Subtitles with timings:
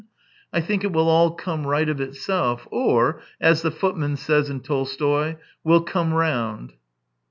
[0.51, 4.49] I think it will all come right of itself, or, as the foot man says
[4.49, 6.73] in Tolstoy, will' come round.'